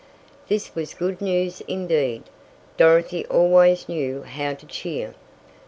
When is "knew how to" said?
3.87-4.65